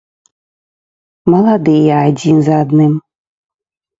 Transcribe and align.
Маладыя, 1.33 1.95
адзін 2.13 2.37
за 2.47 2.55
адным. 2.65 2.93